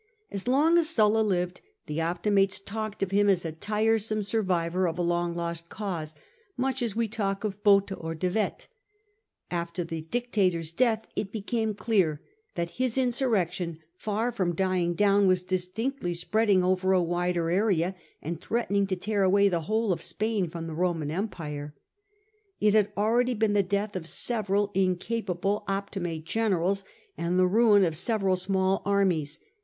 As 0.31 0.47
long 0.47 0.79
as 0.79 0.89
Sulla 0.89 1.21
lived, 1.21 1.61
the 1.85 2.01
Optimates 2.01 2.59
talked 2.59 3.03
of 3.03 3.11
him 3.11 3.29
as 3.29 3.45
a 3.45 3.51
tiresome 3.51 4.23
survivor 4.23 4.87
of 4.87 4.97
a 4.97 5.03
long 5.03 5.35
lost 5.35 5.69
cause, 5.69 6.15
much 6.57 6.81
as 6.81 6.95
we 6.95 7.07
talk 7.07 7.43
of 7.43 7.63
Botha 7.63 7.93
or 7.93 8.15
De 8.15 8.27
Wet, 8.31 8.65
After 9.51 9.83
the 9.83 10.01
dictator's 10.01 10.71
death 10.71 11.05
it 11.15 11.31
became 11.31 11.75
clear 11.75 12.19
that 12.55 12.71
his 12.81 12.97
insurrection, 12.97 13.77
far 13.95 14.31
from 14.31 14.55
dying 14.55 14.95
down, 14.95 15.27
was 15.27 15.43
distinctly 15.43 16.15
spreading 16.15 16.63
over 16.63 16.93
a 16.93 17.03
wider 17.03 17.51
area, 17.51 17.93
and 18.23 18.41
threatening 18.41 18.87
to 18.87 18.95
tear 18.95 19.21
away 19.21 19.49
the 19.49 19.61
whole 19.69 19.91
of 19.91 20.01
Spain 20.01 20.49
from 20.49 20.65
the 20.65 20.73
Roman 20.73 21.11
Empire. 21.11 21.75
It 22.59 22.73
had 22.73 22.91
already 22.97 23.35
been 23.35 23.53
the 23.53 23.61
death 23.61 23.95
of 23.95 24.07
several 24.09 24.71
incapable 24.73 25.63
Optimate 25.67 26.23
generals, 26.23 26.83
and 27.19 27.37
the 27.37 27.45
ruin 27.45 27.83
of 27.85 27.95
several 27.95 28.35
small 28.35 28.81
armies. 28.83 29.39